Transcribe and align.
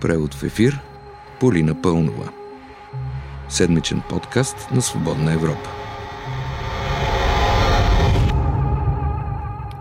Превод 0.00 0.34
в 0.34 0.42
ефир 0.42 0.80
Полина 1.40 1.82
Пълнова. 1.82 2.32
Седмичен 3.48 4.02
подкаст 4.08 4.56
на 4.70 4.82
Свободна 4.82 5.32
Европа. 5.32 5.70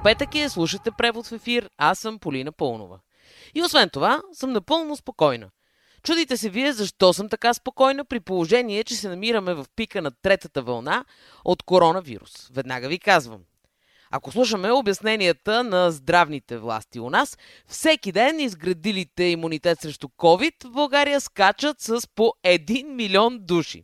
Петък 0.04 0.36
е, 0.36 0.49
слушате 0.49 0.89
превод 0.97 1.28
в 1.28 1.31
ефир, 1.31 1.69
аз 1.78 1.99
съм 1.99 2.19
Полина 2.19 2.51
Пълнова. 2.51 2.99
И 3.55 3.62
освен 3.62 3.90
това, 3.90 4.22
съм 4.33 4.51
напълно 4.51 4.96
спокойна. 4.96 5.49
Чудите 6.04 6.37
се 6.37 6.50
вие 6.50 6.73
защо 6.73 7.13
съм 7.13 7.29
така 7.29 7.54
спокойна 7.54 8.05
при 8.05 8.19
положение, 8.19 8.83
че 8.83 8.95
се 8.95 9.09
намираме 9.09 9.54
в 9.54 9.65
пика 9.76 10.01
на 10.01 10.12
третата 10.22 10.62
вълна 10.62 11.05
от 11.45 11.63
коронавирус. 11.63 12.50
Веднага 12.54 12.87
ви 12.87 13.00
казвам– 13.00 13.41
ако 14.12 14.31
слушаме 14.31 14.72
обясненията 14.72 15.63
на 15.63 15.92
здравните 15.92 16.58
власти 16.58 16.99
у 16.99 17.09
нас, 17.09 17.38
всеки 17.68 18.12
ден 18.12 18.40
изградилите 18.40 19.23
имунитет 19.23 19.81
срещу 19.81 20.08
COVID 20.08 20.68
в 20.68 20.72
България 20.72 21.22
скачат 21.22 21.81
с 21.81 22.08
по 22.16 22.34
1 22.44 22.84
милион 22.84 23.40
души. 23.41 23.84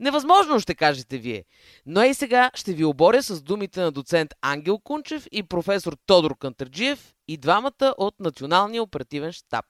Невъзможно, 0.00 0.60
ще 0.60 0.74
кажете 0.74 1.18
вие. 1.18 1.44
Но 1.86 2.02
и 2.02 2.14
сега 2.14 2.50
ще 2.54 2.72
ви 2.72 2.84
оборя 2.84 3.22
с 3.22 3.42
думите 3.42 3.80
на 3.80 3.92
доцент 3.92 4.34
Ангел 4.42 4.78
Кунчев 4.78 5.26
и 5.32 5.42
професор 5.42 5.96
Тодор 6.06 6.38
Кантърджиев 6.38 7.14
и 7.28 7.36
двамата 7.36 7.94
от 7.98 8.20
Националния 8.20 8.82
оперативен 8.82 9.32
штаб. 9.32 9.64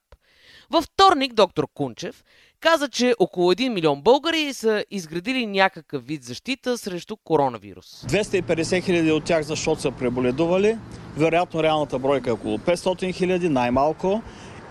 Във 0.70 0.84
вторник 0.84 1.34
доктор 1.34 1.66
Кунчев 1.74 2.24
каза, 2.60 2.88
че 2.88 3.14
около 3.18 3.52
1 3.52 3.68
милион 3.68 4.02
българи 4.02 4.54
са 4.54 4.84
изградили 4.90 5.46
някакъв 5.46 6.06
вид 6.06 6.24
защита 6.24 6.78
срещу 6.78 7.16
коронавирус. 7.16 8.04
250 8.08 8.84
хиляди 8.84 9.12
от 9.12 9.24
тях 9.24 9.42
защото 9.42 9.80
са 9.80 9.90
преболедували, 9.90 10.78
вероятно 11.16 11.62
реалната 11.62 11.98
бройка 11.98 12.30
е 12.30 12.32
около 12.32 12.58
500 12.58 13.14
хиляди, 13.14 13.48
най-малко 13.48 14.22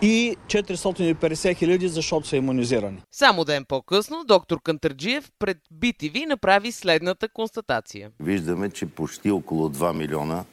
и 0.02 0.36
450 0.48 1.56
хиляди, 1.58 1.88
защото 1.88 2.28
са 2.28 2.38
иммунизирани. 2.38 3.02
Само 3.12 3.46
ден 3.46 3.66
по-късно 3.66 4.24
доктор 4.28 4.62
Кантърджиев 4.62 5.32
пред 5.40 5.58
BTV 5.74 6.26
направи 6.26 6.72
следната 6.72 7.30
констатация. 7.30 8.12
Виждаме, 8.20 8.70
че 8.70 8.86
почти 8.86 9.32
около 9.32 9.70
2 9.70 9.94
милиона 9.94 10.44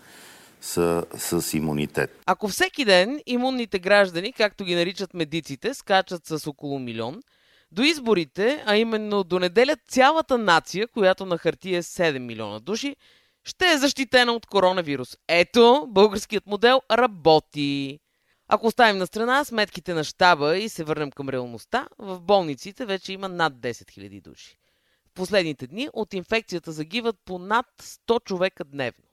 са 0.64 1.04
с 1.16 1.56
имунитет. 1.56 2.22
Ако 2.26 2.48
всеки 2.48 2.84
ден 2.84 3.20
имунните 3.26 3.78
граждани, 3.78 4.32
както 4.32 4.64
ги 4.64 4.74
наричат 4.74 5.14
медиците, 5.14 5.74
скачат 5.74 6.26
с 6.26 6.46
около 6.46 6.78
милион, 6.78 7.22
до 7.72 7.82
изборите, 7.82 8.62
а 8.66 8.76
именно 8.76 9.24
до 9.24 9.38
неделя 9.38 9.76
цялата 9.88 10.38
нация, 10.38 10.88
която 10.88 11.26
на 11.26 11.38
хартия 11.38 11.78
е 11.78 11.82
7 11.82 12.18
милиона 12.18 12.60
души, 12.60 12.96
ще 13.44 13.72
е 13.72 13.78
защитена 13.78 14.32
от 14.32 14.46
коронавирус. 14.46 15.16
Ето, 15.28 15.86
българският 15.88 16.46
модел 16.46 16.80
работи. 16.90 18.00
Ако 18.48 18.66
оставим 18.66 18.98
на 18.98 19.06
страна 19.06 19.44
сметките 19.44 19.94
на 19.94 20.04
щаба 20.04 20.56
и 20.56 20.68
се 20.68 20.84
върнем 20.84 21.10
към 21.10 21.28
реалността, 21.28 21.88
в 21.98 22.20
болниците 22.20 22.86
вече 22.86 23.12
има 23.12 23.28
над 23.28 23.52
10 23.54 23.70
000 23.70 24.22
души. 24.22 24.58
В 25.06 25.10
последните 25.14 25.66
дни 25.66 25.88
от 25.92 26.14
инфекцията 26.14 26.72
загиват 26.72 27.16
по 27.24 27.38
над 27.38 27.66
100 27.82 28.24
човека 28.24 28.64
дневно. 28.64 29.03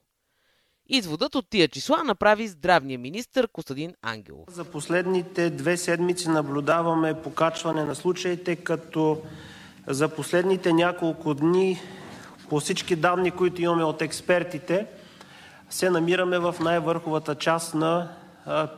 Изводът 0.88 1.34
от 1.34 1.46
тия 1.50 1.68
числа 1.68 2.04
направи 2.04 2.48
здравния 2.48 2.98
министр 2.98 3.48
Костадин 3.48 3.94
Ангелов. 4.02 4.44
За 4.48 4.64
последните 4.64 5.50
две 5.50 5.76
седмици 5.76 6.28
наблюдаваме 6.28 7.22
покачване 7.22 7.84
на 7.84 7.94
случаите, 7.94 8.56
като 8.56 9.22
за 9.86 10.08
последните 10.08 10.72
няколко 10.72 11.34
дни 11.34 11.80
по 12.48 12.60
всички 12.60 12.96
данни, 12.96 13.30
които 13.30 13.62
имаме 13.62 13.84
от 13.84 14.02
експертите, 14.02 14.86
се 15.70 15.90
намираме 15.90 16.38
в 16.38 16.54
най-върховата 16.60 17.34
част 17.34 17.74
на 17.74 18.12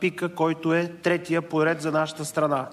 пика, 0.01 0.35
който 0.35 0.73
е 0.73 0.93
третия 1.03 1.49
поред 1.49 1.81
за 1.81 1.91
нашата 1.91 2.25
страна. 2.25 2.69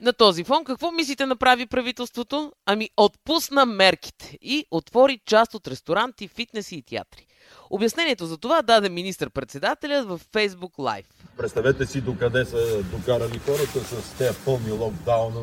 На 0.00 0.12
този 0.12 0.44
фон 0.44 0.64
какво 0.64 0.92
мислите 0.92 1.26
направи 1.26 1.66
правителството? 1.66 2.52
Ами 2.66 2.90
отпусна 2.96 3.66
мерките 3.66 4.38
и 4.42 4.66
отвори 4.70 5.20
част 5.26 5.54
от 5.54 5.68
ресторанти, 5.68 6.28
фитнеси 6.28 6.76
и 6.76 6.82
театри. 6.82 7.26
Обяснението 7.70 8.26
за 8.26 8.38
това 8.38 8.62
даде 8.62 8.88
министър-председателят 8.88 10.06
в 10.08 10.20
Facebook 10.32 10.76
Live. 10.78 11.06
Представете 11.36 11.86
си 11.86 12.00
докъде 12.00 12.44
са 12.44 12.82
докарали 12.82 13.38
хората 13.38 13.80
с 13.80 14.18
тези 14.18 14.38
пълни 14.44 14.72
локдауна, 14.72 15.40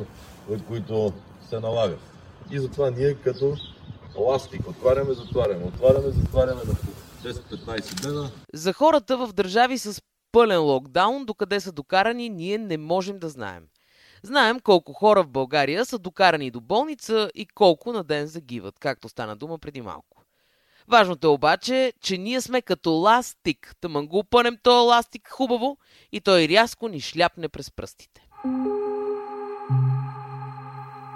от 0.50 0.66
които 0.68 1.14
се 1.50 1.60
налагат. 1.60 2.00
И 2.52 2.60
затова 2.60 2.90
ние 2.90 3.14
като 3.14 3.58
ластик 4.16 4.68
отваряме, 4.68 5.14
затваряме, 5.14 5.66
отваряме, 5.66 6.10
затваряме 6.10 6.62
на 6.66 6.74
10-15 7.32 8.02
дена. 8.02 8.32
За 8.54 8.74
хората 8.74 9.18
в 9.18 9.34
държави 9.34 9.78
с 9.78 10.02
пълен 10.32 10.62
локдаун, 10.62 11.26
докъде 11.26 11.60
са 11.60 11.72
докарани, 11.72 12.30
ние 12.30 12.58
не 12.58 12.78
можем 12.78 13.20
да 13.20 13.30
знаем. 13.30 13.64
Знаем 14.24 14.60
колко 14.60 14.94
хора 14.94 15.24
в 15.24 15.30
България 15.30 15.86
са 15.86 16.00
докарани 16.00 16.52
до 16.52 16.62
болница 16.62 17.32
и 17.36 17.46
колко 17.46 17.94
на 17.94 18.04
ден 18.04 18.28
загиват, 18.28 18.80
както 18.80 19.10
стана 19.10 19.36
дума 19.36 19.58
преди 19.58 19.82
малко. 19.82 20.11
Важното 20.88 21.28
е 21.28 21.30
обаче, 21.30 21.94
че 22.02 22.18
ние 22.18 22.42
сме 22.42 22.62
като 22.62 22.92
ластик. 22.92 23.76
Тъмън 23.82 24.08
го 24.08 24.18
опънем 24.18 24.58
този 24.64 24.88
ластик 24.88 25.30
хубаво 25.30 25.78
и 26.12 26.22
той 26.22 26.48
рязко 26.48 26.88
ни 26.88 27.02
шляпне 27.02 27.50
през 27.50 27.72
пръстите. 27.72 28.28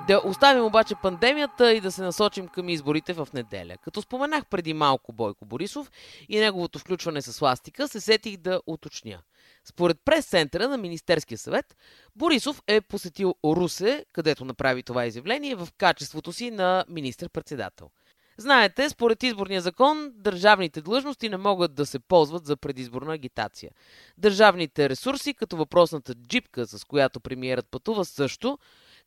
Да 0.08 0.22
оставим 0.26 0.66
обаче 0.66 0.96
пандемията 0.96 1.74
и 1.74 1.82
да 1.82 1.92
се 1.92 2.02
насочим 2.02 2.48
към 2.48 2.70
изборите 2.70 3.14
в 3.14 3.28
неделя. 3.34 3.78
Като 3.84 4.02
споменах 4.02 4.46
преди 4.46 4.74
малко 4.74 5.14
Бойко 5.14 5.46
Борисов 5.46 5.92
и 6.30 6.40
неговото 6.40 6.80
включване 6.80 7.22
с 7.22 7.42
ластика, 7.42 7.88
се 7.88 8.02
сетих 8.02 8.38
да 8.38 8.62
уточня. 8.68 9.20
Според 9.64 9.98
прес-центъра 10.06 10.70
на 10.70 10.78
Министерския 10.78 11.38
съвет, 11.38 11.76
Борисов 12.16 12.62
е 12.68 12.82
посетил 12.82 13.36
Русе, 13.46 14.06
където 14.14 14.46
направи 14.46 14.84
това 14.84 15.06
изявление 15.06 15.56
в 15.56 15.68
качеството 15.78 16.34
си 16.34 16.52
на 16.52 16.86
министър-председател– 16.90 17.90
Знаете, 18.38 18.90
според 18.90 19.24
изборния 19.24 19.62
закон, 19.62 20.12
държавните 20.14 20.82
длъжности 20.82 21.30
не 21.30 21.38
могат 21.38 21.76
да 21.76 21.86
се 21.86 22.00
ползват 22.00 22.46
за 22.46 22.58
предизборна 22.58 23.14
агитация. 23.14 23.72
Държавните 24.18 24.90
ресурси, 24.90 25.34
като 25.34 25.58
въпросната 25.58 26.16
джипка, 26.16 26.68
с 26.68 26.84
която 26.84 27.20
премиерът 27.20 27.68
пътува 27.72 28.06
също, 28.06 28.60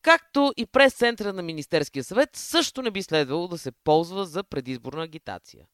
както 0.03 0.53
и 0.57 0.67
през 0.67 0.95
центъра 0.95 1.33
на 1.33 1.43
Министерския 1.43 2.05
съвет, 2.05 2.31
също 2.37 2.83
не 2.83 2.91
би 2.91 3.03
следвало 3.03 3.49
да 3.49 3.59
се 3.59 3.73
ползва 3.73 4.27
за 4.27 4.43
предизборна 4.45 5.03
агитация. 5.03 5.67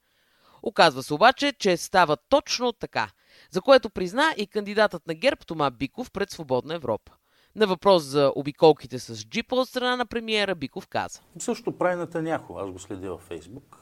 Оказва 0.62 1.02
се 1.02 1.14
обаче, 1.14 1.52
че 1.52 1.76
става 1.76 2.16
точно 2.28 2.72
така, 2.72 3.10
за 3.50 3.60
което 3.60 3.90
призна 3.90 4.34
и 4.36 4.46
кандидатът 4.46 5.06
на 5.06 5.14
ГЕРБ 5.14 5.44
Тома 5.46 5.70
Биков 5.70 6.10
пред 6.10 6.30
Свободна 6.30 6.74
Европа. 6.74 7.12
На 7.56 7.66
въпрос 7.66 8.02
за 8.02 8.32
обиколките 8.36 8.98
с 8.98 9.26
джипа 9.26 9.56
от 9.56 9.68
страна 9.68 9.96
на 9.96 10.06
премиера 10.06 10.54
Биков 10.54 10.86
каза. 10.86 11.20
Също 11.38 11.72
прави 11.72 11.96
Натаняхо. 11.96 12.58
Аз 12.58 12.70
го 12.70 12.78
следя 12.78 13.10
във 13.10 13.20
Фейсбук. 13.20 13.78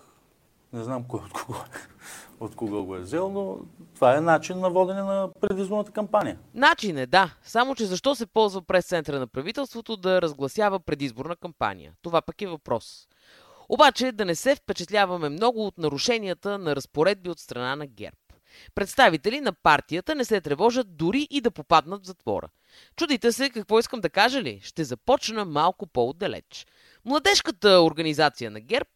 Не 0.72 0.82
знам 0.82 1.04
кой 1.04 1.20
от 1.20 1.32
кого, 1.32 1.58
от 2.40 2.56
кого 2.56 2.84
го 2.84 2.96
е 2.96 3.00
взел, 3.00 3.30
но 3.30 3.58
това 3.94 4.16
е 4.16 4.20
начин 4.20 4.60
на 4.60 4.70
водене 4.70 5.02
на 5.02 5.28
предизборната 5.40 5.92
кампания. 5.92 6.38
Начин 6.54 6.98
е, 6.98 7.06
да. 7.06 7.34
Само, 7.42 7.74
че 7.74 7.86
защо 7.86 8.14
се 8.14 8.26
ползва 8.26 8.62
през 8.62 8.86
центъра 8.86 9.18
на 9.18 9.26
правителството 9.26 9.96
да 9.96 10.22
разгласява 10.22 10.80
предизборна 10.80 11.36
кампания? 11.36 11.92
Това 12.02 12.22
пък 12.22 12.42
е 12.42 12.46
въпрос. 12.46 13.08
Обаче 13.68 14.12
да 14.12 14.24
не 14.24 14.34
се 14.34 14.56
впечатляваме 14.56 15.28
много 15.28 15.66
от 15.66 15.78
нарушенията 15.78 16.58
на 16.58 16.76
разпоредби 16.76 17.30
от 17.30 17.38
страна 17.38 17.76
на 17.76 17.86
ГЕРБ. 17.86 18.16
Представители 18.74 19.40
на 19.40 19.52
партията 19.52 20.14
не 20.14 20.24
се 20.24 20.40
тревожат 20.40 20.96
дори 20.96 21.28
и 21.30 21.40
да 21.40 21.50
попаднат 21.50 22.02
в 22.02 22.06
затвора. 22.06 22.48
Чудите 22.96 23.32
се 23.32 23.50
какво 23.50 23.78
искам 23.78 24.00
да 24.00 24.10
кажа 24.10 24.42
ли? 24.42 24.60
Ще 24.62 24.84
започна 24.84 25.44
малко 25.44 25.86
по-отдалеч. 25.86 26.66
Младежката 27.04 27.80
организация 27.82 28.50
на 28.50 28.60
ГЕРБ 28.60 28.90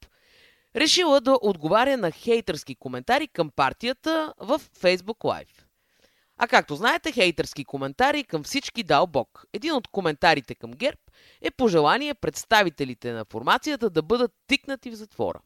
решила 0.76 1.20
да 1.20 1.38
отговаря 1.42 1.96
на 1.96 2.10
хейтърски 2.10 2.74
коментари 2.74 3.28
към 3.28 3.50
партията 3.50 4.34
в 4.38 4.60
Facebook 4.80 5.18
Live. 5.18 5.66
А 6.38 6.48
както 6.48 6.76
знаете, 6.76 7.12
хейтърски 7.12 7.64
коментари 7.64 8.24
към 8.24 8.44
всички 8.44 8.82
дал 8.82 9.06
Бог. 9.06 9.44
Един 9.52 9.72
от 9.72 9.88
коментарите 9.88 10.54
към 10.54 10.70
ГЕРБ 10.70 11.00
е 11.42 11.50
пожелание 11.50 12.14
представителите 12.14 13.12
на 13.12 13.24
формацията 13.24 13.90
да 13.90 14.02
бъдат 14.02 14.32
тикнати 14.46 14.90
в 14.90 14.94
затвора. 14.94 15.40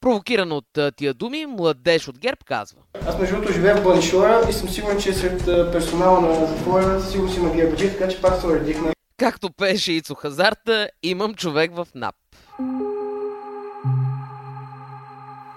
Провокиран 0.00 0.52
от 0.52 0.78
тия 0.96 1.14
думи, 1.14 1.46
младеж 1.46 2.08
от 2.08 2.18
ГЕРБ 2.18 2.38
казва. 2.46 2.78
Аз 3.06 3.18
между 3.18 3.34
другото 3.34 3.52
живея 3.52 3.76
в 3.76 3.84
Банишора 3.84 4.40
и 4.50 4.52
съм 4.52 4.68
сигурен, 4.68 5.00
че 5.00 5.12
сред 5.12 5.44
персонала 5.72 6.20
на 6.20 6.46
затвора 6.46 7.00
сигурно 7.00 7.32
си 7.32 7.38
има 7.40 7.50
гербаджи, 7.50 7.90
така 7.90 8.08
че 8.08 8.20
пак 8.20 8.40
се 8.40 8.46
уредихна. 8.46 8.92
Както 9.16 9.50
пеше 9.50 9.92
Ицо 9.92 10.14
Хазарта, 10.14 10.88
имам 11.02 11.34
човек 11.34 11.74
в 11.74 11.88
НАП. 11.94 12.14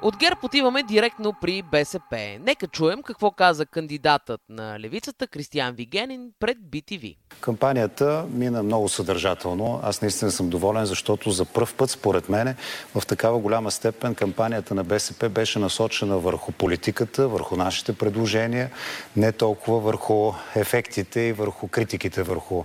От 0.02 0.18
ГЕРБ 0.18 0.40
отиваме 0.44 0.84
директно 0.84 1.34
при 1.42 1.62
БСП. 1.62 2.38
Нека 2.42 2.68
чуем 2.68 3.04
какво 3.04 3.32
каза 3.32 3.66
кандидатът 3.66 4.42
на 4.50 4.80
левицата 4.80 5.28
Кристиан 5.28 5.76
Вигенин 5.76 6.32
пред 6.40 6.58
BTV. 6.58 7.16
Кампанията 7.42 8.26
мина 8.30 8.64
много 8.64 8.90
съдържателно. 8.90 9.80
Аз 9.84 10.02
наистина 10.02 10.32
съм 10.32 10.50
доволен, 10.50 10.86
защото 10.86 11.32
за 11.32 11.46
първ 11.46 11.74
път, 11.78 11.90
според 11.90 12.30
мене, 12.30 12.56
в 12.96 13.06
такава 13.06 13.40
голяма 13.40 13.72
степен 13.72 14.16
кампанията 14.16 14.76
на 14.76 14.84
БСП 14.84 15.30
беше 15.30 15.60
насочена 15.60 16.18
върху 16.18 16.52
политиката, 16.52 17.28
върху 17.28 17.56
нашите 17.56 17.94
предложения, 17.94 18.72
не 19.16 19.32
толкова 19.32 19.80
върху 19.80 20.34
ефектите 20.56 21.20
и 21.20 21.34
върху 21.34 21.68
критиките 21.68 22.24
върху 22.24 22.64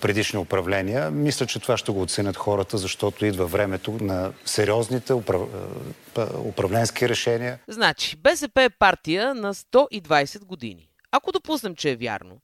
предишни 0.00 0.38
управления. 0.38 1.10
Мисля, 1.10 1.46
че 1.46 1.60
това 1.60 1.76
ще 1.76 1.92
го 1.92 2.02
оценят 2.02 2.36
хората, 2.36 2.78
защото 2.78 3.26
идва 3.26 3.46
времето 3.46 3.92
на 4.00 4.32
сериозните 4.44 5.14
управ... 5.14 5.40
управленски 6.44 7.08
решения. 7.08 7.58
Значи, 7.68 8.16
БСП 8.16 8.62
е 8.62 8.70
партия 8.70 9.34
на 9.34 9.54
120 9.54 10.44
години. 10.44 10.88
Ако 11.10 11.32
допуснем, 11.32 11.74
че 11.74 11.90
е 11.90 11.96
вярно, 11.96 12.40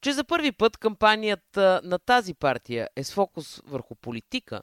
че 0.00 0.12
за 0.12 0.24
първи 0.24 0.52
път 0.52 0.76
кампанията 0.76 1.80
на 1.84 1.98
тази 1.98 2.34
партия 2.34 2.88
е 2.96 3.04
с 3.04 3.12
фокус 3.12 3.60
върху 3.66 3.94
политика, 3.94 4.62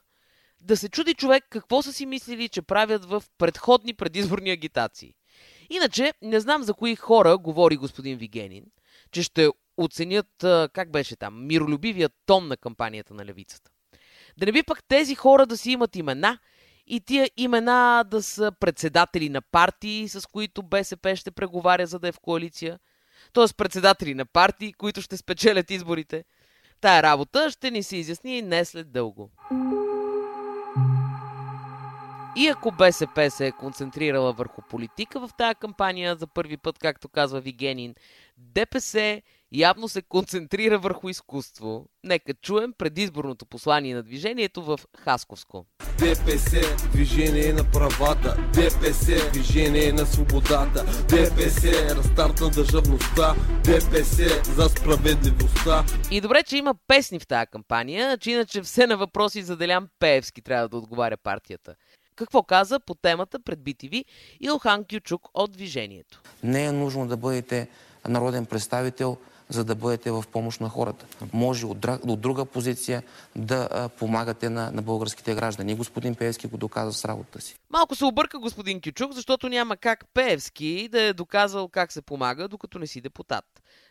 да 0.61 0.77
се 0.77 0.89
чуди 0.89 1.13
човек 1.13 1.43
какво 1.49 1.81
са 1.81 1.93
си 1.93 2.05
мислили, 2.05 2.49
че 2.49 2.61
правят 2.61 3.05
в 3.05 3.23
предходни 3.37 3.93
предизборни 3.93 4.51
агитации. 4.51 5.13
Иначе, 5.69 6.13
не 6.21 6.39
знам 6.39 6.63
за 6.63 6.73
кои 6.73 6.95
хора 6.95 7.37
говори 7.37 7.77
господин 7.77 8.17
Вигенин, 8.17 8.63
че 9.11 9.23
ще 9.23 9.49
оценят, 9.77 10.27
как 10.73 10.91
беше 10.91 11.15
там, 11.15 11.47
миролюбивият 11.47 12.13
тон 12.25 12.47
на 12.47 12.57
кампанията 12.57 13.13
на 13.13 13.25
левицата. 13.25 13.71
Да 14.37 14.45
не 14.45 14.51
би 14.51 14.63
пък 14.63 14.83
тези 14.87 15.15
хора 15.15 15.45
да 15.45 15.57
си 15.57 15.71
имат 15.71 15.95
имена 15.95 16.39
и 16.87 16.99
тия 16.99 17.29
имена 17.37 18.03
да 18.07 18.23
са 18.23 18.51
председатели 18.59 19.29
на 19.29 19.41
партии, 19.41 20.07
с 20.07 20.27
които 20.27 20.63
БСП 20.63 21.15
ще 21.15 21.31
преговаря, 21.31 21.87
за 21.87 21.99
да 21.99 22.07
е 22.07 22.11
в 22.11 22.19
коалиция. 22.19 22.79
Т.е. 23.33 23.45
председатели 23.57 24.13
на 24.13 24.25
партии, 24.25 24.73
които 24.73 25.01
ще 25.01 25.17
спечелят 25.17 25.71
изборите. 25.71 26.23
Тая 26.81 27.03
работа 27.03 27.51
ще 27.51 27.71
ни 27.71 27.83
се 27.83 27.97
изясни 27.97 28.41
не 28.41 28.65
след 28.65 28.91
дълго. 28.91 29.31
И 32.35 32.47
ако 32.47 32.71
БСП 32.71 33.31
се 33.31 33.47
е 33.47 33.51
концентрирала 33.51 34.33
върху 34.33 34.61
политика 34.61 35.19
в 35.19 35.29
тази 35.37 35.55
кампания 35.55 36.15
за 36.15 36.27
първи 36.27 36.57
път, 36.57 36.79
както 36.79 37.09
казва 37.09 37.41
Вигенин, 37.41 37.95
ДПС 38.37 39.21
явно 39.51 39.87
се 39.87 40.01
концентрира 40.01 40.79
върху 40.79 41.09
изкуство. 41.09 41.85
Нека 42.03 42.33
чуем 42.33 42.73
предизборното 42.77 43.45
послание 43.45 43.95
на 43.95 44.03
движението 44.03 44.63
в 44.63 44.79
Хасковско. 44.97 45.65
ДПС– 45.99 46.61
движение 46.91 47.53
на 47.53 47.71
правата, 47.71 48.49
ДПС– 48.53 49.31
движение 49.33 49.91
на 49.91 50.05
свободата, 50.05 51.05
ДПС– 51.09 51.95
разстарт 51.95 52.41
на 52.41 52.49
държавността, 52.49 53.35
ДПС– 53.63 54.43
за 54.55 54.69
справедливостта. 54.69 55.85
И 56.11 56.21
добре, 56.21 56.43
че 56.43 56.57
има 56.57 56.75
песни 56.87 57.19
в 57.19 57.27
тази 57.27 57.47
кампания, 57.47 58.17
че 58.17 58.31
иначе 58.31 58.61
все 58.61 58.87
на 58.87 58.97
въпроси 58.97 59.41
за 59.41 59.57
Делян 59.57 59.89
Пеевски 59.99 60.41
трябва 60.41 60.69
да 60.69 60.77
отговаря 60.77 61.17
партията. 61.17 61.75
Какво 62.15 62.43
каза 62.43 62.79
по 62.79 62.95
темата 62.95 63.39
пред 63.39 63.59
BTV 63.59 64.05
Илхан 64.39 64.85
Кючук 64.85 65.27
от 65.33 65.51
Движението? 65.51 66.21
Не 66.43 66.65
е 66.65 66.71
нужно 66.71 67.07
да 67.07 67.17
бъдете 67.17 67.69
народен 68.07 68.45
представител, 68.45 69.17
за 69.49 69.63
да 69.63 69.75
бъдете 69.75 70.11
в 70.11 70.23
помощ 70.31 70.61
на 70.61 70.69
хората. 70.69 71.05
Може 71.33 71.65
от, 71.65 72.21
друга 72.21 72.45
позиция 72.45 73.03
да 73.35 73.89
помагате 73.99 74.49
на, 74.49 74.71
на 74.71 74.81
българските 74.81 75.35
граждани. 75.35 75.75
Господин 75.75 76.15
Пеевски 76.15 76.47
го 76.47 76.57
доказа 76.57 76.93
с 76.93 77.05
работата 77.05 77.41
си. 77.41 77.55
Малко 77.69 77.95
се 77.95 78.05
обърка 78.05 78.39
господин 78.39 78.81
Кючук, 78.81 79.13
защото 79.13 79.49
няма 79.49 79.77
как 79.77 80.05
Пеевски 80.13 80.89
да 80.91 81.01
е 81.01 81.13
доказал 81.13 81.67
как 81.67 81.91
се 81.91 82.01
помага, 82.01 82.47
докато 82.47 82.79
не 82.79 82.87
си 82.87 83.01
депутат. 83.01 83.45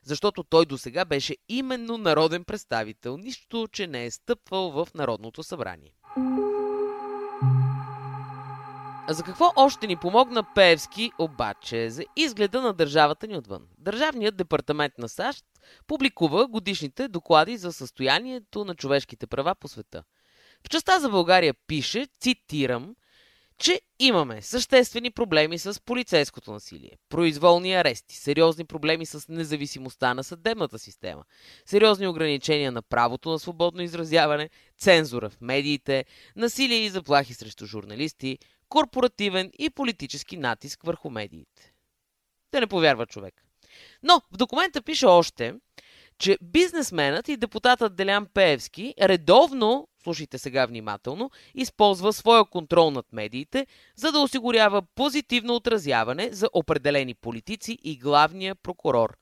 Защото 0.05 0.43
той 0.43 0.67
до 0.67 0.79
сега 0.79 1.05
беше 1.05 1.37
именно 1.49 1.99
народен 1.99 2.44
представител, 2.44 3.17
нищо, 3.17 3.69
че 3.73 3.87
не 3.87 4.05
е 4.05 4.11
стъпвал 4.11 4.70
в 4.70 4.88
Народното 4.94 5.43
събрание. 5.43 5.93
За 9.08 9.23
какво 9.23 9.53
още 9.56 9.87
ни 9.87 9.97
помогна 9.97 10.44
Певски, 10.55 11.12
обаче? 11.19 11.91
За 11.91 12.05
изгледа 12.17 12.62
на 12.62 12.73
държавата 12.73 13.26
ни 13.26 13.37
отвън. 13.37 13.62
Държавният 13.79 14.37
департамент 14.37 14.99
на 14.99 15.08
САЩ 15.08 15.44
публикува 15.87 16.47
годишните 16.47 17.08
доклади 17.08 17.56
за 17.56 17.73
състоянието 17.73 18.64
на 18.64 18.75
човешките 18.75 19.26
права 19.26 19.55
по 19.55 19.69
света. 19.69 20.05
В 20.67 20.69
частта 20.69 21.00
за 21.00 21.08
България 21.08 21.55
пише, 21.67 22.06
цитирам, 22.20 22.94
че 23.58 23.81
имаме 23.99 24.43
съществени 24.43 25.11
проблеми 25.11 25.58
с 25.58 25.81
полицейското 25.85 26.53
насилие, 26.53 26.91
произволни 27.08 27.75
арести, 27.75 28.17
сериозни 28.17 28.64
проблеми 28.64 29.06
с 29.06 29.29
независимостта 29.29 30.14
на 30.14 30.25
съдебната 30.25 30.79
система, 30.79 31.25
сериозни 31.67 32.06
ограничения 32.06 32.73
на 32.73 32.82
правото 32.82 33.31
на 33.31 33.38
свободно 33.38 33.82
изразяване, 33.82 34.50
цензура 34.79 35.31
в 35.31 35.41
медиите, 35.41 36.05
насилие 36.37 36.79
и 36.79 36.88
заплахи 36.88 37.35
срещу 37.35 37.67
журналисти, 37.67 38.38
корпоративен 38.69 39.51
и 39.59 39.71
политически 39.71 40.37
натиск 40.37 40.83
върху 40.83 41.11
медиите. 41.11 41.73
Да 42.53 42.61
не 42.61 42.67
повярва 42.67 43.07
човек. 43.07 43.35
Но 44.03 44.23
в 44.33 44.37
документа 44.37 44.83
пише 44.83 45.07
още, 45.07 45.55
че 46.19 46.39
бизнесменът 46.43 47.29
и 47.29 47.37
депутатът 47.37 47.97
Делян 47.97 48.27
Пеевски 48.35 48.95
редовно, 49.01 49.89
слушайте 50.03 50.39
сега 50.39 50.67
внимателно, 50.67 51.31
използва 51.55 52.13
своя 52.13 52.45
контрол 52.45 52.91
над 52.91 53.13
медиите, 53.13 53.67
за 53.97 54.13
да 54.13 54.19
осигурява 54.19 54.83
позитивно 54.95 55.55
отразяване 55.55 56.29
за 56.33 56.49
определени 56.53 57.15
политици 57.15 57.79
и 57.83 57.99
главния 57.99 58.55
прокурор. 58.55 59.17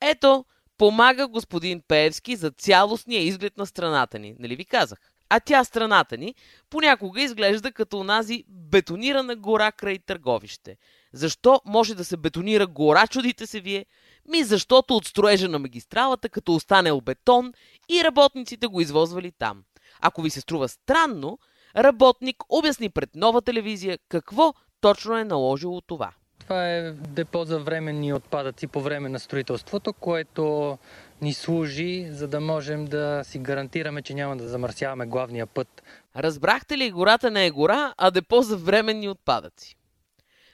Ето, 0.00 0.44
помага 0.78 1.28
господин 1.28 1.82
Пеевски 1.88 2.36
за 2.36 2.50
цялостния 2.50 3.22
изглед 3.22 3.56
на 3.56 3.66
страната 3.66 4.18
ни, 4.18 4.34
нали 4.38 4.56
ви 4.56 4.64
казах? 4.64 5.13
А 5.34 5.40
тя 5.40 5.64
страната 5.64 6.16
ни 6.16 6.34
понякога 6.70 7.22
изглежда 7.22 7.72
като 7.72 7.98
онази 7.98 8.44
бетонирана 8.48 9.36
гора 9.36 9.72
край 9.72 9.98
търговище. 9.98 10.76
Защо 11.12 11.60
може 11.64 11.94
да 11.94 12.04
се 12.04 12.16
бетонира 12.16 12.66
гора, 12.66 13.06
чудите 13.06 13.46
се 13.46 13.60
вие? 13.60 13.86
Ми 14.28 14.44
защото 14.44 14.96
от 14.96 15.06
строежа 15.06 15.48
на 15.48 15.58
магистралата, 15.58 16.28
като 16.28 16.54
останел 16.54 17.00
бетон 17.00 17.52
и 17.88 18.04
работниците 18.04 18.66
го 18.66 18.80
извозвали 18.80 19.32
там. 19.38 19.62
Ако 20.00 20.22
ви 20.22 20.30
се 20.30 20.40
струва 20.40 20.68
странно, 20.68 21.38
работник 21.76 22.36
обясни 22.48 22.90
пред 22.90 23.16
нова 23.16 23.42
телевизия 23.42 23.98
какво 24.08 24.54
точно 24.80 25.16
е 25.18 25.24
наложило 25.24 25.80
това. 25.80 26.12
Това 26.38 26.68
е 26.68 26.92
депо 26.92 27.44
за 27.44 27.58
временни 27.58 28.12
отпадъци 28.12 28.66
по 28.66 28.80
време 28.80 29.08
на 29.08 29.20
строителството, 29.20 29.92
което 29.92 30.78
ни 31.22 31.34
служи, 31.34 32.08
за 32.10 32.28
да 32.28 32.40
можем 32.40 32.84
да 32.84 33.22
си 33.24 33.38
гарантираме, 33.38 34.02
че 34.02 34.14
няма 34.14 34.36
да 34.36 34.48
замърсяваме 34.48 35.06
главния 35.06 35.46
път. 35.46 35.82
Разбрахте 36.16 36.78
ли, 36.78 36.90
гората 36.90 37.30
не 37.30 37.46
е 37.46 37.50
гора, 37.50 37.94
а 37.98 38.10
депо 38.10 38.42
за 38.42 38.56
временни 38.56 39.08
отпадъци. 39.08 39.76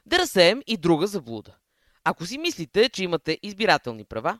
Да 0.06 0.18
разсеем 0.18 0.62
и 0.66 0.76
друга 0.76 1.06
заблуда. 1.06 1.56
Ако 2.04 2.26
си 2.26 2.38
мислите, 2.38 2.88
че 2.88 3.04
имате 3.04 3.38
избирателни 3.42 4.04
права, 4.04 4.38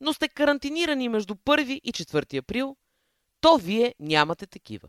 но 0.00 0.12
сте 0.12 0.28
карантинирани 0.28 1.08
между 1.08 1.34
1 1.34 1.62
и 1.62 1.92
4 1.92 2.38
април, 2.38 2.76
то 3.40 3.56
вие 3.56 3.94
нямате 4.00 4.46
такива. 4.46 4.88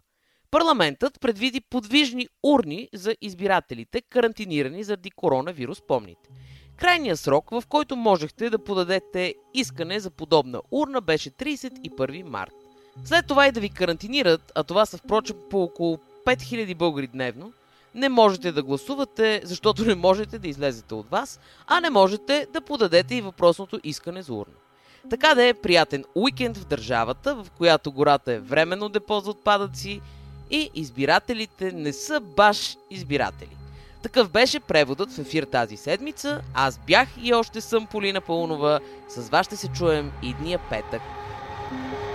Парламентът 0.52 1.20
предвиди 1.20 1.62
подвижни 1.62 2.28
урни 2.44 2.90
за 2.94 3.16
избирателите, 3.22 4.02
карантинирани 4.02 4.84
заради 4.84 5.12
коронавирус, 5.12 5.82
помните. 5.88 6.30
Крайният 6.78 7.20
срок, 7.20 7.50
в 7.50 7.64
който 7.70 7.96
можехте 7.96 8.50
да 8.50 8.60
подадете 8.60 9.36
искане 9.54 10.00
за 10.00 10.10
подобна 10.10 10.62
урна, 10.72 11.02
беше 11.02 11.32
31 11.32 12.24
март. 12.24 12.54
След 13.06 13.28
това 13.28 13.48
и 13.48 13.52
да 13.52 13.60
ви 13.60 13.70
карантинират, 13.70 14.52
а 14.56 14.64
това 14.64 14.86
са 14.86 14.98
впрочем 14.98 15.38
по 15.50 15.64
около 15.64 16.00
5000 16.26 16.76
българи 16.76 17.08
дневно, 17.08 17.54
не 17.96 18.10
можете 18.10 18.52
да 18.52 18.64
гласувате, 18.64 19.42
защото 19.44 19.86
не 19.86 19.96
можете 19.96 20.40
да 20.40 20.48
излезете 20.48 20.94
от 20.94 21.10
вас, 21.10 21.40
а 21.68 21.82
не 21.82 21.90
можете 21.90 22.48
да 22.54 22.62
подадете 22.62 23.16
и 23.16 23.22
въпросното 23.22 23.80
искане 23.84 24.22
за 24.22 24.34
урна. 24.34 24.54
Така 25.10 25.36
да 25.36 25.44
е 25.44 25.54
приятен 25.54 26.04
уикенд 26.16 26.58
в 26.58 26.66
държавата, 26.66 27.36
в 27.36 27.48
която 27.58 27.92
гората 27.92 28.34
е 28.34 28.40
временно 28.40 28.90
депо 28.90 29.20
за 29.20 29.30
отпадъци 29.30 30.02
и 30.52 30.70
избирателите 30.76 31.72
не 31.72 31.94
са 31.94 32.20
баш 32.20 32.78
избиратели. 32.90 33.58
Такъв 34.04 34.30
беше 34.30 34.60
преводът 34.60 35.12
в 35.12 35.20
ефир 35.20 35.44
тази 35.44 35.78
седмица. 35.78 36.42
Аз 36.54 36.80
бях 36.88 37.08
и 37.22 37.34
още 37.34 37.62
съм 37.62 37.88
Полина 37.88 38.22
Пълнова. 38.22 38.80
С 39.10 39.30
вас 39.30 39.46
ще 39.46 39.56
се 39.56 39.68
чуем 39.68 40.12
и 40.22 40.34
дния 40.34 40.60
петък. 40.70 41.02
thank 41.74 42.08
you 42.08 42.13